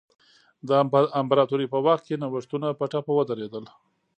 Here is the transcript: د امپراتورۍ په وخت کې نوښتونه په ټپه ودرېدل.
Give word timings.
د 0.67 0.69
امپراتورۍ 1.21 1.67
په 1.73 1.79
وخت 1.85 2.03
کې 2.07 2.19
نوښتونه 2.21 2.67
په 2.79 2.85
ټپه 2.91 3.11
ودرېدل. 3.15 3.65